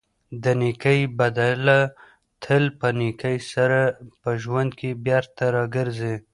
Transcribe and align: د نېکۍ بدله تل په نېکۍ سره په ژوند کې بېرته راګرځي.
د 0.43 0.45
نېکۍ 0.61 1.01
بدله 1.19 1.79
تل 2.43 2.63
په 2.79 2.87
نېکۍ 2.99 3.37
سره 3.51 3.79
په 4.21 4.29
ژوند 4.41 4.71
کې 4.79 4.89
بېرته 5.05 5.43
راګرځي. 5.55 6.15